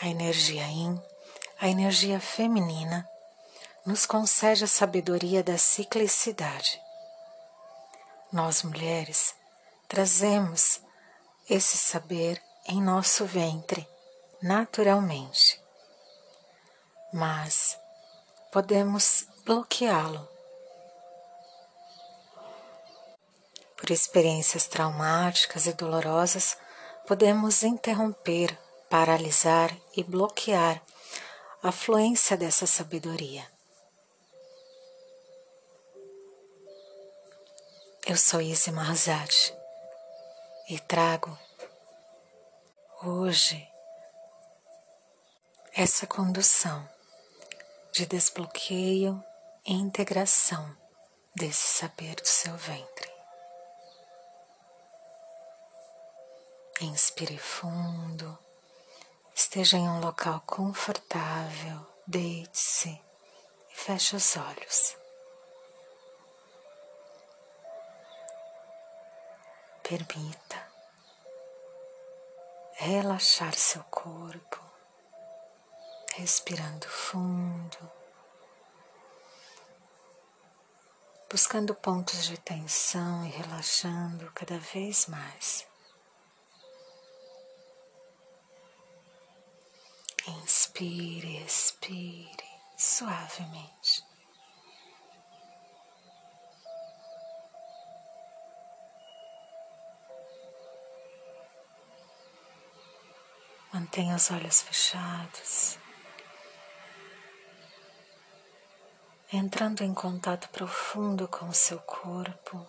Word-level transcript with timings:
A 0.00 0.08
energia 0.08 0.66
Yin, 0.66 1.00
a 1.60 1.68
energia 1.68 2.18
feminina, 2.18 3.06
nos 3.84 4.06
concede 4.06 4.64
a 4.64 4.66
sabedoria 4.66 5.42
da 5.42 5.58
ciclicidade. 5.58 6.80
Nós 8.32 8.62
mulheres 8.62 9.34
trazemos 9.88 10.80
esse 11.48 11.76
saber 11.76 12.40
em 12.66 12.80
nosso 12.80 13.26
ventre, 13.26 13.86
naturalmente. 14.42 15.60
Mas 17.12 17.78
podemos 18.52 19.26
bloqueá-lo 19.44 20.28
por 23.76 23.90
experiências 23.90 24.66
traumáticas 24.66 25.66
e 25.66 25.72
dolorosas, 25.72 26.56
podemos 27.06 27.62
interromper, 27.62 28.56
paralisar 28.90 29.70
e 29.96 30.02
bloquear 30.02 30.82
a 31.62 31.70
fluência 31.70 32.36
dessa 32.36 32.66
sabedoria. 32.66 33.48
Eu 38.04 38.16
sou 38.16 38.40
Izzy 38.40 38.72
Marzati 38.72 39.54
e 40.68 40.80
trago 40.80 41.38
hoje 43.04 43.64
essa 45.72 46.04
condução 46.04 46.88
de 47.92 48.06
desbloqueio 48.06 49.22
e 49.64 49.72
integração 49.72 50.76
desse 51.36 51.78
saber 51.78 52.16
do 52.16 52.26
seu 52.26 52.56
ventre. 52.56 53.08
Inspire 56.80 57.38
fundo, 57.38 58.36
esteja 59.40 59.78
em 59.78 59.88
um 59.88 60.00
local 60.00 60.42
confortável, 60.46 61.86
deite-se 62.06 62.90
e 63.70 63.74
feche 63.74 64.14
os 64.14 64.36
olhos. 64.36 64.96
Permita 69.82 70.68
relaxar 72.74 73.54
seu 73.54 73.82
corpo, 73.84 74.60
respirando 76.16 76.86
fundo, 76.86 77.90
buscando 81.30 81.74
pontos 81.74 82.26
de 82.26 82.38
tensão 82.38 83.24
e 83.24 83.30
relaxando 83.30 84.30
cada 84.32 84.58
vez 84.58 85.06
mais. 85.06 85.69
Inspire, 90.38 91.42
expire 91.44 92.44
suavemente. 92.76 94.04
Mantenha 103.72 104.14
os 104.16 104.30
olhos 104.30 104.62
fechados, 104.62 105.78
entrando 109.32 109.82
em 109.82 109.94
contato 109.94 110.48
profundo 110.50 111.26
com 111.28 111.48
o 111.48 111.54
seu 111.54 111.78
corpo. 111.80 112.66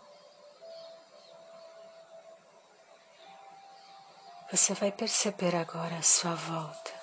Você 4.51 4.73
vai 4.73 4.91
perceber 4.91 5.55
agora 5.55 5.97
a 5.97 6.01
sua 6.01 6.35
volta. 6.35 7.00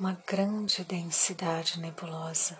Uma 0.00 0.14
grande 0.26 0.82
densidade 0.82 1.78
nebulosa. 1.78 2.58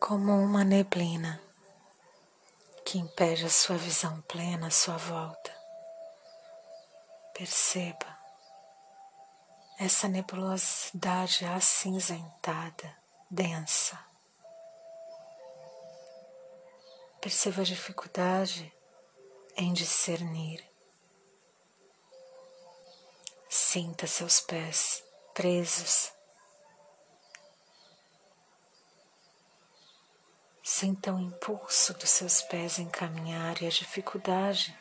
como 0.00 0.32
uma 0.32 0.64
neblina 0.64 1.40
que 2.84 2.98
impede 2.98 3.44
a 3.44 3.50
sua 3.50 3.76
visão 3.76 4.20
plena 4.22 4.66
à 4.66 4.70
sua 4.70 4.96
volta. 4.96 5.54
Perceba 7.34 8.18
essa 9.78 10.08
nebulosidade 10.08 11.44
acinzentada, 11.44 12.96
densa. 13.30 13.98
Perceba 17.20 17.60
a 17.60 17.64
dificuldade 17.64 18.72
em 19.56 19.72
discernir. 19.72 20.64
Sinta 23.48 24.06
seus 24.06 24.40
pés 24.40 25.04
presos 25.34 26.12
Sinta 30.82 31.12
o 31.12 31.20
impulso 31.20 31.92
dos 31.94 32.08
seus 32.08 32.40
pés 32.42 32.78
em 32.78 32.88
caminhar 32.88 33.60
e 33.60 33.66
a 33.66 33.68
dificuldade 33.68 34.76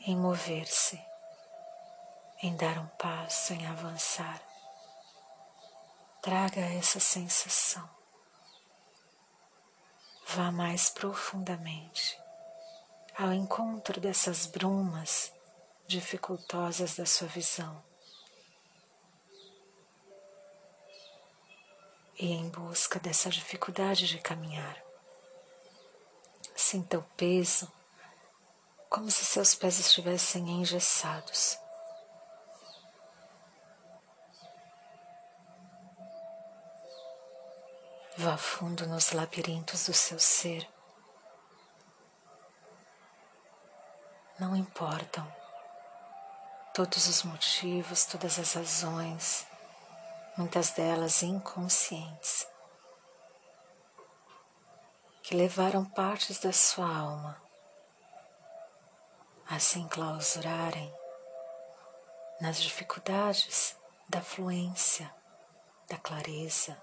em 0.00 0.16
mover-se, 0.16 1.00
em 2.42 2.54
dar 2.54 2.78
um 2.78 2.86
passo, 2.88 3.52
em 3.52 3.66
avançar. 3.66 4.42
Traga 6.20 6.60
essa 6.60 7.00
sensação. 7.00 7.88
Vá 10.26 10.52
mais 10.52 10.90
profundamente 10.90 12.16
ao 13.18 13.32
encontro 13.32 14.00
dessas 14.00 14.46
brumas 14.46 15.32
dificultosas 15.86 16.96
da 16.96 17.04
sua 17.04 17.26
visão. 17.26 17.86
e 22.20 22.32
em 22.32 22.48
busca 22.48 22.98
dessa 22.98 23.30
dificuldade 23.30 24.08
de 24.08 24.18
caminhar. 24.18 24.82
Sinta 26.56 26.98
o 26.98 27.02
peso 27.16 27.70
como 28.90 29.10
se 29.10 29.24
seus 29.24 29.54
pés 29.54 29.78
estivessem 29.78 30.50
engessados. 30.50 31.56
Vá 38.16 38.36
fundo 38.36 38.84
nos 38.88 39.12
labirintos 39.12 39.86
do 39.86 39.94
seu 39.94 40.18
ser. 40.18 40.68
Não 44.38 44.54
importam 44.54 45.26
todos 46.72 47.08
os 47.08 47.24
motivos, 47.24 48.04
todas 48.04 48.38
as 48.38 48.52
razões 48.52 49.46
muitas 50.38 50.70
delas 50.70 51.24
inconscientes, 51.24 52.46
que 55.24 55.34
levaram 55.34 55.84
partes 55.84 56.38
da 56.38 56.52
sua 56.52 56.86
alma 56.86 57.42
a 59.48 59.58
se 59.58 59.80
enclausurarem 59.80 60.94
nas 62.40 62.60
dificuldades 62.60 63.76
da 64.08 64.22
fluência, 64.22 65.12
da 65.88 65.98
clareza. 65.98 66.80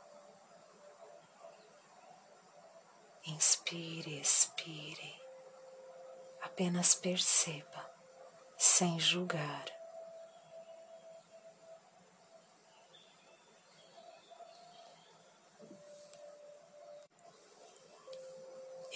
Inspire, 3.26 4.20
expire, 4.20 5.25
apenas 6.46 6.94
perceba, 6.94 7.92
sem 8.56 9.00
julgar. 9.00 9.66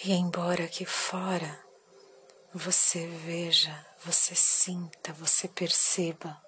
E 0.05 0.13
embora 0.13 0.63
aqui 0.63 0.85
fora 0.85 1.59
você 2.53 3.07
veja, 3.07 3.85
você 4.05 4.33
sinta, 4.35 5.11
você 5.13 5.47
perceba 5.47 6.39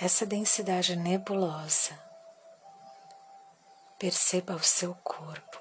essa 0.00 0.24
densidade 0.24 0.96
nebulosa, 0.96 1.98
perceba 3.98 4.54
o 4.54 4.62
seu 4.62 4.94
corpo, 4.94 5.60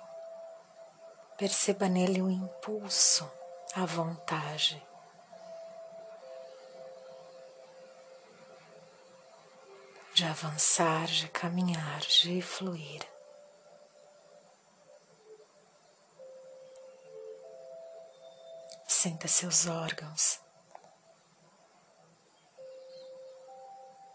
perceba 1.37 1.89
nele 1.89 2.21
o 2.21 2.29
impulso, 2.29 3.29
a 3.75 3.85
vontade. 3.85 4.85
De 10.13 10.25
avançar, 10.25 11.05
de 11.05 11.29
caminhar, 11.29 12.01
de 12.01 12.41
fluir. 12.41 13.01
Sinta 18.87 19.27
seus 19.27 19.67
órgãos. 19.67 20.41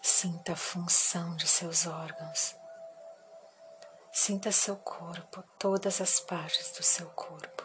Sinta 0.02 0.52
a 0.52 0.56
função 0.56 1.34
de 1.34 1.48
seus 1.48 1.86
órgãos. 1.86 2.54
Sinta 4.12 4.52
seu 4.52 4.76
corpo, 4.76 5.42
todas 5.58 6.00
as 6.00 6.20
partes 6.20 6.72
do 6.72 6.82
seu 6.82 7.08
corpo 7.10 7.55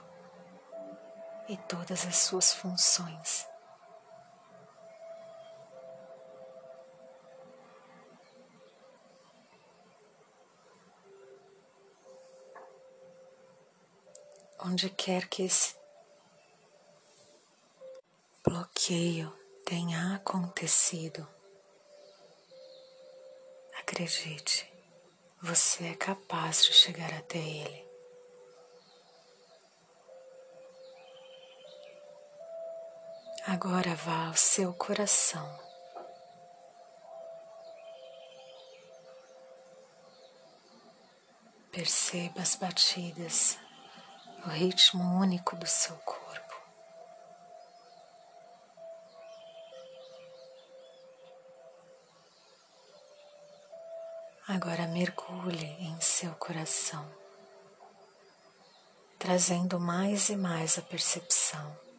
e 1.47 1.57
todas 1.57 2.05
as 2.05 2.17
suas 2.17 2.53
funções. 2.53 3.47
Onde 14.63 14.89
quer 14.89 15.27
que 15.27 15.43
esse 15.43 15.75
bloqueio 18.43 19.31
tenha 19.65 20.15
acontecido, 20.15 21.27
acredite, 23.79 24.71
você 25.41 25.87
é 25.87 25.95
capaz 25.95 26.63
de 26.63 26.73
chegar 26.73 27.11
até 27.13 27.39
ele. 27.39 27.90
Agora 33.53 33.93
vá 33.95 34.27
ao 34.27 34.33
seu 34.33 34.73
coração. 34.73 35.45
Perceba 41.69 42.41
as 42.41 42.55
batidas, 42.55 43.59
o 44.45 44.49
ritmo 44.51 45.03
único 45.19 45.57
do 45.57 45.67
seu 45.67 45.97
corpo. 45.97 46.55
Agora 54.47 54.87
mergulhe 54.87 55.75
em 55.89 55.99
seu 55.99 56.33
coração, 56.35 57.05
trazendo 59.19 59.77
mais 59.77 60.29
e 60.29 60.37
mais 60.37 60.77
a 60.77 60.81
percepção 60.81 61.90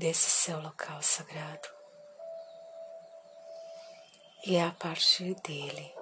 desse 0.00 0.30
seu 0.30 0.58
local 0.58 1.02
sagrado. 1.02 1.68
E 4.46 4.56
é 4.56 4.64
a 4.64 4.70
partir 4.70 5.34
dele. 5.42 5.94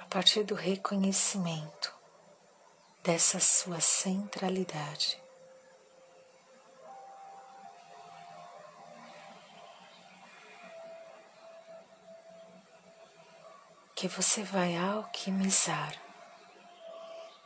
A 0.00 0.06
partir 0.06 0.42
do 0.42 0.56
reconhecimento 0.56 1.94
dessa 3.04 3.38
sua 3.38 3.80
centralidade. 3.80 5.22
Que 13.94 14.08
você 14.08 14.42
vai 14.42 14.76
alquimizar 14.76 16.11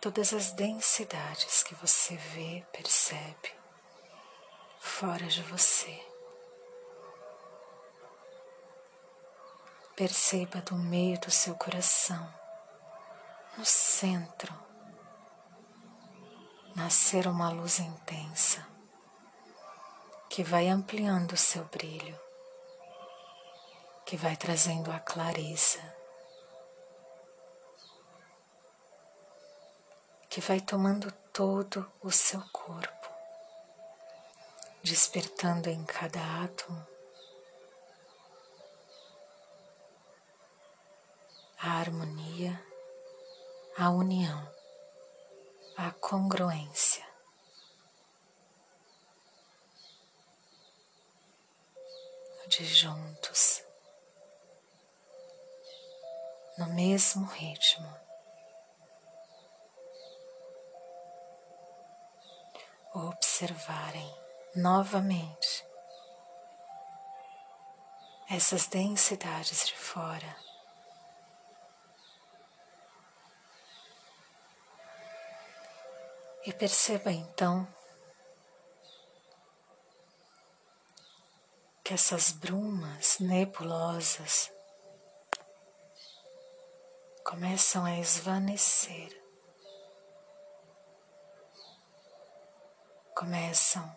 todas 0.06 0.32
as 0.32 0.52
densidades 0.52 1.64
que 1.64 1.74
você 1.74 2.14
vê, 2.16 2.64
percebe 2.70 3.52
fora 4.78 5.26
de 5.26 5.42
você. 5.42 6.00
Perceba 9.96 10.60
do 10.60 10.76
meio 10.76 11.18
do 11.18 11.28
seu 11.28 11.56
coração, 11.56 12.32
no 13.58 13.64
centro, 13.64 14.54
nascer 16.76 17.26
uma 17.26 17.50
luz 17.50 17.80
intensa 17.80 18.64
que 20.30 20.44
vai 20.44 20.68
ampliando 20.68 21.32
o 21.32 21.36
seu 21.36 21.64
brilho, 21.64 22.16
que 24.04 24.16
vai 24.16 24.36
trazendo 24.36 24.92
a 24.92 25.00
clareza 25.00 25.95
que 30.36 30.42
vai 30.42 30.60
tomando 30.60 31.10
todo 31.32 31.90
o 32.02 32.10
seu 32.12 32.42
corpo, 32.52 33.08
despertando 34.82 35.70
em 35.70 35.82
cada 35.86 36.20
átomo 36.44 36.86
a 41.58 41.78
harmonia, 41.78 42.62
a 43.78 43.88
união, 43.88 44.54
a 45.74 45.90
congruência. 45.92 47.06
De 52.46 52.62
juntos, 52.62 53.64
no 56.58 56.66
mesmo 56.74 57.24
ritmo. 57.24 58.05
Observarem 62.96 64.14
novamente 64.54 65.66
essas 68.30 68.66
densidades 68.66 69.66
de 69.66 69.74
fora. 69.76 70.36
E 76.44 76.52
perceba 76.52 77.10
então 77.10 77.66
que 81.82 81.92
essas 81.92 82.32
brumas 82.32 83.18
nebulosas 83.18 84.50
começam 87.24 87.84
a 87.84 87.98
esvanecer. 87.98 89.25
Começam 93.26 93.92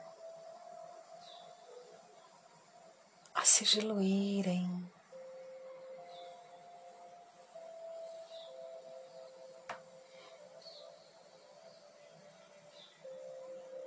a 3.36 3.46
se 3.46 3.64
diluírem. 3.64 4.92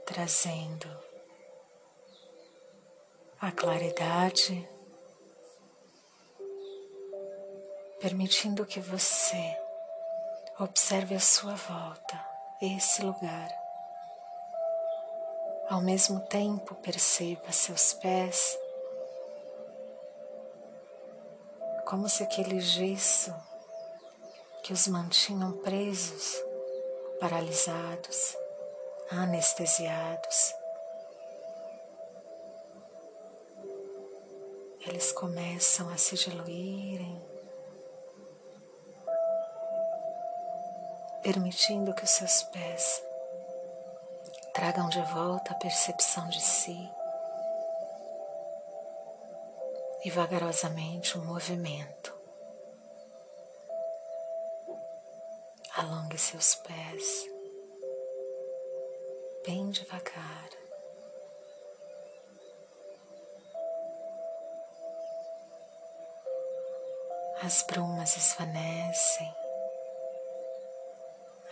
Trazendo 0.06 0.86
a 3.40 3.50
claridade, 3.50 4.68
permitindo 7.98 8.64
que 8.64 8.78
você 8.78 9.58
observe 10.60 11.16
a 11.16 11.20
sua 11.20 11.56
volta, 11.56 12.24
esse 12.60 13.02
lugar 13.02 13.61
ao 15.72 15.80
mesmo 15.80 16.20
tempo, 16.20 16.74
perceba 16.74 17.50
seus 17.50 17.94
pés, 17.94 18.58
como 21.86 22.10
se 22.10 22.22
aquele 22.22 22.60
gesso 22.60 23.34
que 24.62 24.70
os 24.70 24.86
mantinham 24.86 25.52
presos, 25.62 26.44
paralisados, 27.18 28.36
anestesiados, 29.12 30.54
eles 34.86 35.10
começam 35.12 35.88
a 35.88 35.96
se 35.96 36.16
diluírem, 36.16 37.18
permitindo 41.22 41.94
que 41.94 42.04
os 42.04 42.10
seus 42.10 42.42
pés 42.42 43.02
Tragam 44.62 44.88
de 44.88 45.02
volta 45.02 45.50
a 45.50 45.56
percepção 45.56 46.28
de 46.28 46.40
si 46.40 46.88
e 50.04 50.10
vagarosamente 50.12 51.18
o 51.18 51.20
um 51.20 51.24
movimento. 51.24 52.16
Alongue 55.74 56.16
seus 56.16 56.54
pés 56.54 57.26
bem 59.44 59.68
devagar. 59.70 60.48
As 67.42 67.62
brumas 67.64 68.16
esvanecem, 68.16 69.34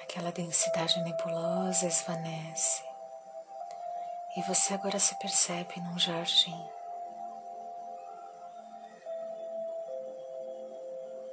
aquela 0.00 0.30
densidade 0.30 1.02
nebulosa 1.02 1.88
esvanece. 1.88 2.89
E 4.36 4.42
você 4.42 4.74
agora 4.74 4.98
se 5.00 5.18
percebe 5.18 5.80
num 5.80 5.98
jardim. 5.98 6.68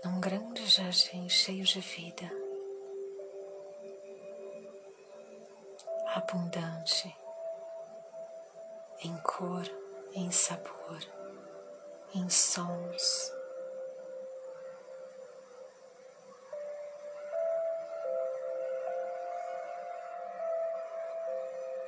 Num 0.04 0.20
grande 0.20 0.66
jardim 0.66 1.30
cheio 1.30 1.64
de 1.64 1.80
vida. 1.80 2.26
Abundante 6.16 7.16
em 9.04 9.16
cor, 9.18 9.64
em 10.14 10.32
sabor, 10.32 11.00
em 12.16 12.28
sons. 12.30 13.32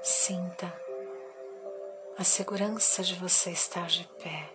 Sinta 0.03 0.88
a 2.19 2.23
segurança 2.25 3.01
de 3.01 3.15
você 3.15 3.49
estar 3.51 3.87
de 3.87 4.05
pé, 4.21 4.49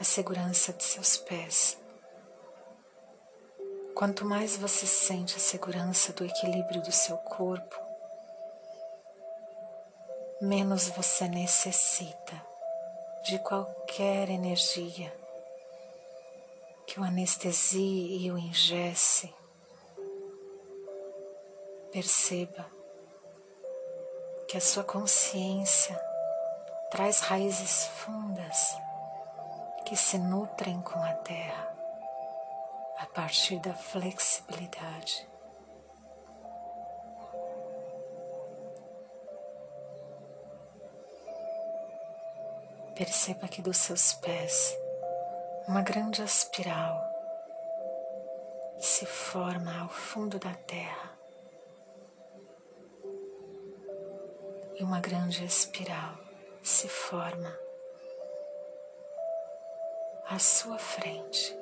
a 0.00 0.04
segurança 0.04 0.72
de 0.72 0.82
seus 0.82 1.18
pés. 1.18 1.76
Quanto 3.94 4.24
mais 4.24 4.56
você 4.56 4.86
sente 4.86 5.36
a 5.36 5.38
segurança 5.38 6.14
do 6.14 6.24
equilíbrio 6.24 6.80
do 6.80 6.90
seu 6.90 7.18
corpo, 7.18 7.78
menos 10.40 10.88
você 10.88 11.28
necessita 11.28 12.42
de 13.26 13.38
qualquer 13.40 14.30
energia 14.30 15.14
que 16.86 16.98
o 16.98 17.04
anestesie 17.04 18.24
e 18.24 18.32
o 18.32 18.38
ingesse. 18.38 19.30
Perceba 21.92 22.64
que 24.48 24.56
a 24.56 24.60
sua 24.60 24.84
consciência 24.84 26.13
traz 26.90 27.20
raízes 27.20 27.86
fundas 27.86 28.76
que 29.84 29.96
se 29.96 30.18
nutrem 30.18 30.80
com 30.80 30.98
a 30.98 31.12
terra 31.14 31.74
a 32.98 33.06
partir 33.06 33.58
da 33.58 33.74
flexibilidade. 33.74 35.28
Perceba 42.94 43.48
que 43.48 43.60
dos 43.60 43.76
seus 43.76 44.14
pés 44.14 44.74
uma 45.66 45.82
grande 45.82 46.22
espiral 46.22 46.96
se 48.78 49.04
forma 49.04 49.80
ao 49.80 49.88
fundo 49.88 50.38
da 50.38 50.54
terra 50.54 51.12
e 54.76 54.82
uma 54.82 55.00
grande 55.00 55.44
espiral 55.44 56.23
se 56.64 56.88
forma 56.88 57.60
à 60.26 60.38
sua 60.38 60.78
frente. 60.78 61.54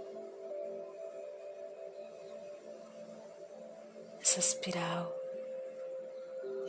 Essa 4.20 4.38
espiral 4.38 5.12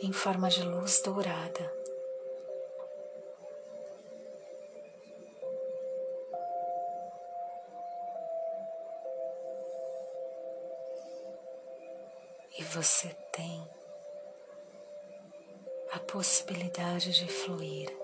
em 0.00 0.12
forma 0.12 0.50
de 0.50 0.64
luz 0.64 1.00
dourada. 1.00 1.72
E 12.58 12.64
você 12.64 13.14
tem 13.30 13.68
a 15.92 16.00
possibilidade 16.00 17.12
de 17.12 17.28
fluir. 17.28 18.03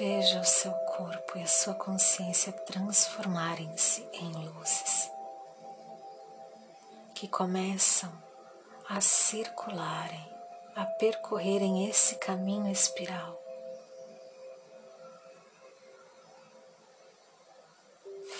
Veja 0.00 0.40
o 0.40 0.44
seu 0.46 0.72
corpo 0.72 1.36
e 1.36 1.42
a 1.42 1.46
sua 1.46 1.74
consciência 1.74 2.50
transformarem-se 2.54 4.00
em 4.14 4.32
luzes 4.32 5.10
que 7.14 7.28
começam 7.28 8.10
a 8.88 8.98
circularem, 9.02 10.26
a 10.74 10.86
percorrerem 10.86 11.86
esse 11.86 12.14
caminho 12.14 12.72
espiral. 12.72 13.38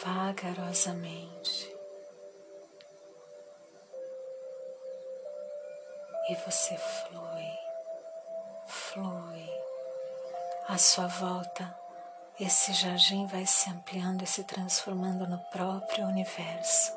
Vagarosamente. 0.02 1.76
e 6.30 6.34
você 6.36 6.76
flui, 6.76 7.58
flui. 8.66 9.29
À 10.72 10.78
sua 10.78 11.08
volta, 11.08 11.76
esse 12.38 12.72
jardim 12.72 13.26
vai 13.26 13.44
se 13.44 13.68
ampliando 13.68 14.22
e 14.22 14.26
se 14.26 14.44
transformando 14.44 15.26
no 15.26 15.36
próprio 15.50 16.06
universo. 16.06 16.96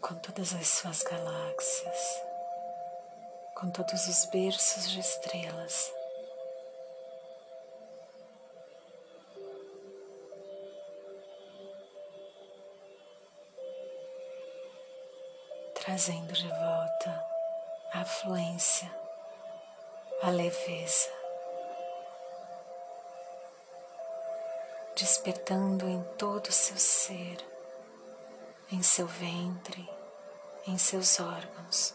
Com 0.00 0.16
todas 0.16 0.52
as 0.52 0.66
suas 0.66 1.00
galáxias, 1.04 2.22
com 3.54 3.70
todos 3.70 4.08
os 4.08 4.24
berços 4.24 4.90
de 4.90 4.98
estrelas. 4.98 5.92
trazendo 15.82 16.32
de 16.34 16.46
volta 16.46 16.69
a 17.92 18.04
fluência, 18.04 18.88
a 20.22 20.30
leveza, 20.30 21.10
despertando 24.96 25.88
em 25.88 26.00
todo 26.16 26.46
o 26.46 26.52
seu 26.52 26.76
ser, 26.76 27.44
em 28.70 28.80
seu 28.80 29.08
ventre, 29.08 29.88
em 30.68 30.78
seus 30.78 31.18
órgãos, 31.18 31.92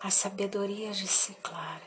a 0.00 0.10
sabedoria 0.10 0.92
de 0.92 1.08
ciclar, 1.08 1.80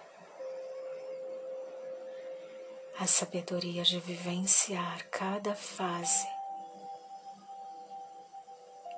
a 3.00 3.06
sabedoria 3.06 3.84
de 3.84 4.00
vivenciar 4.00 5.08
cada 5.10 5.54
fase 5.54 6.28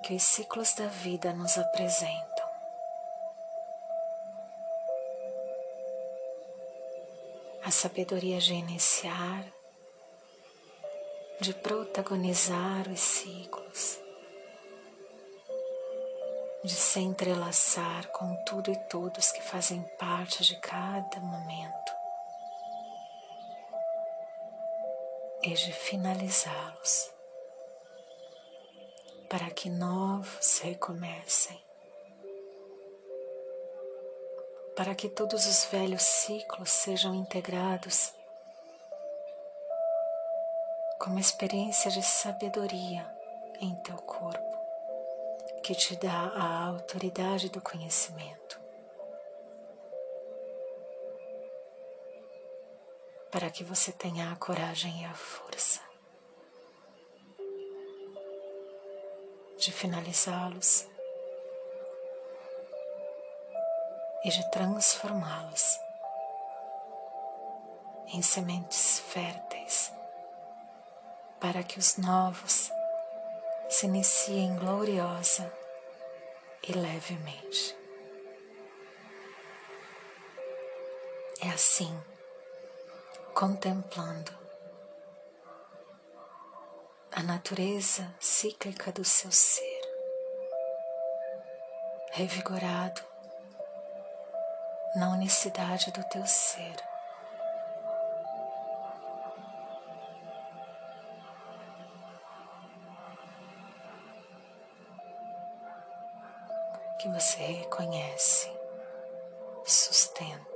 que 0.04 0.14
os 0.14 0.24
ciclos 0.24 0.74
da 0.74 0.88
vida 0.88 1.34
nos 1.34 1.58
apresentam. 1.58 2.33
A 7.66 7.72
sabedoria 7.72 8.40
de 8.40 8.54
iniciar, 8.54 9.46
de 11.40 11.54
protagonizar 11.54 12.90
os 12.90 13.00
ciclos, 13.00 14.00
de 16.62 16.74
se 16.74 17.00
entrelaçar 17.00 18.08
com 18.12 18.36
tudo 18.44 18.70
e 18.70 18.76
todos 18.90 19.32
que 19.32 19.42
fazem 19.42 19.82
parte 19.98 20.44
de 20.44 20.60
cada 20.60 21.20
momento 21.22 21.94
e 25.44 25.54
de 25.54 25.72
finalizá-los 25.72 27.14
para 29.30 29.50
que 29.50 29.70
novos 29.70 30.60
recomecem, 30.60 31.63
para 34.76 34.96
que 34.96 35.08
todos 35.08 35.46
os 35.46 35.66
velhos 35.66 36.02
ciclos 36.02 36.70
sejam 36.70 37.14
integrados 37.14 38.14
como 41.00 41.20
experiência 41.20 41.92
de 41.92 42.02
sabedoria 42.02 43.06
em 43.60 43.76
teu 43.84 43.98
corpo, 43.98 44.58
que 45.62 45.76
te 45.76 45.96
dá 45.98 46.32
a 46.36 46.66
autoridade 46.66 47.50
do 47.50 47.62
conhecimento. 47.62 48.60
Para 53.30 53.50
que 53.50 53.64
você 53.64 53.92
tenha 53.92 54.32
a 54.32 54.36
coragem 54.36 55.02
e 55.02 55.06
a 55.06 55.14
força 55.14 55.82
de 59.58 59.72
finalizá-los 59.72 60.88
e 64.24 64.30
de 64.30 64.50
transformá-los 64.52 65.80
em 68.08 68.22
sementes 68.22 69.00
férteis 69.00 69.92
para 71.40 71.62
que 71.64 71.78
os 71.78 71.98
novos 71.98 72.72
se 73.70 73.86
iniciem 73.86 74.56
gloriosa 74.56 75.52
e 76.68 76.72
levemente. 76.72 77.76
É 81.42 81.50
assim, 81.50 81.94
contemplando 83.34 84.32
a 87.12 87.22
natureza 87.22 88.16
cíclica 88.20 88.92
do 88.92 89.04
seu 89.04 89.32
ser, 89.32 89.82
revigorado 92.12 93.13
na 94.96 95.10
unicidade 95.10 95.92
do 95.92 96.04
teu 96.04 96.26
ser. 96.26 96.76
Que 107.00 107.10
você 107.10 107.38
reconhece, 107.40 108.50
sustenta. 109.66 110.54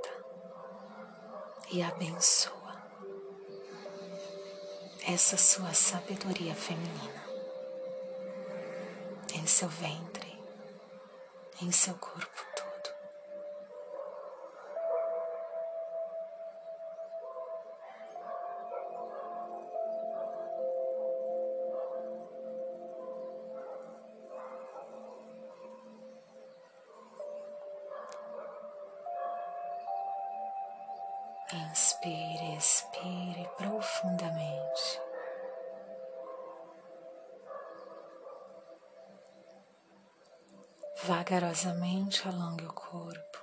e 1.70 1.82
abençoa 1.82 2.82
essa 5.06 5.36
sua 5.36 5.74
sabedoria 5.74 6.54
feminina 6.54 7.22
em 9.34 9.46
seu 9.46 9.68
ventre, 9.68 10.42
em 11.60 11.70
seu 11.70 11.94
corpo 11.96 12.47
Vagarosamente 41.08 42.28
alongue 42.28 42.66
o 42.66 42.72
corpo, 42.74 43.42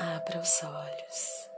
abra 0.00 0.40
os 0.40 0.62
olhos 0.62 1.50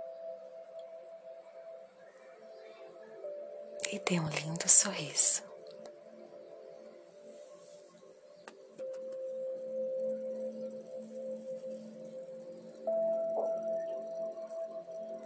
e 3.92 4.00
dê 4.00 4.18
um 4.18 4.28
lindo 4.28 4.68
sorriso. 4.68 5.49